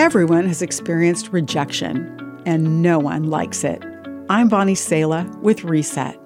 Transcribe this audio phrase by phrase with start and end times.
[0.00, 3.84] Everyone has experienced rejection, and no one likes it.
[4.30, 6.16] I'm Bonnie Sala with Reset.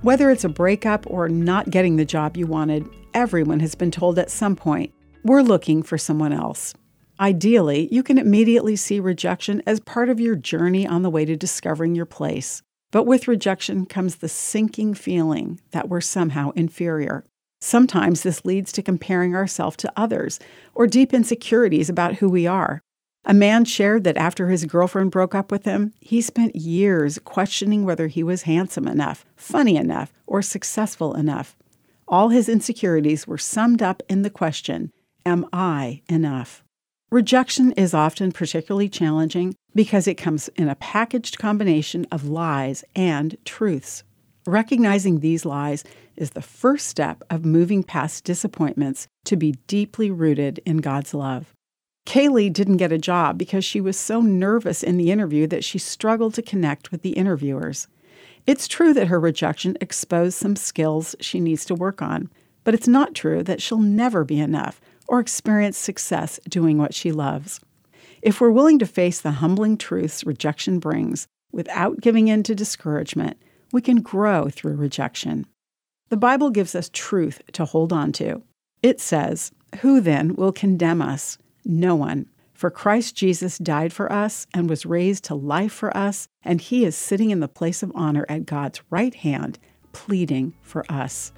[0.00, 4.18] Whether it's a breakup or not getting the job you wanted, everyone has been told
[4.18, 4.92] at some point,
[5.22, 6.74] we're looking for someone else.
[7.20, 11.36] Ideally, you can immediately see rejection as part of your journey on the way to
[11.36, 12.62] discovering your place.
[12.90, 17.24] But with rejection comes the sinking feeling that we're somehow inferior.
[17.64, 20.40] Sometimes this leads to comparing ourselves to others
[20.74, 22.82] or deep insecurities about who we are.
[23.24, 27.84] A man shared that after his girlfriend broke up with him, he spent years questioning
[27.84, 31.56] whether he was handsome enough, funny enough, or successful enough.
[32.08, 34.90] All his insecurities were summed up in the question
[35.24, 36.64] Am I enough?
[37.12, 43.36] Rejection is often particularly challenging because it comes in a packaged combination of lies and
[43.44, 44.02] truths.
[44.46, 45.84] Recognizing these lies
[46.16, 51.54] is the first step of moving past disappointments to be deeply rooted in God's love.
[52.06, 55.78] Kaylee didn't get a job because she was so nervous in the interview that she
[55.78, 57.86] struggled to connect with the interviewers.
[58.44, 62.28] It's true that her rejection exposed some skills she needs to work on,
[62.64, 67.12] but it's not true that she'll never be enough or experience success doing what she
[67.12, 67.60] loves.
[68.20, 73.36] If we're willing to face the humbling truths rejection brings without giving in to discouragement,
[73.72, 75.46] we can grow through rejection.
[76.10, 78.42] The Bible gives us truth to hold on to.
[78.82, 81.38] It says, Who then will condemn us?
[81.64, 82.26] No one.
[82.52, 86.84] For Christ Jesus died for us and was raised to life for us, and he
[86.84, 89.58] is sitting in the place of honor at God's right hand,
[89.92, 91.32] pleading for us.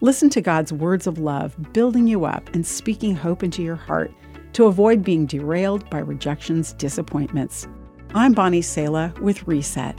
[0.00, 4.12] Listen to God's words of love, building you up and speaking hope into your heart
[4.52, 7.66] to avoid being derailed by rejection's disappointments.
[8.14, 9.98] I'm Bonnie Sala with Reset.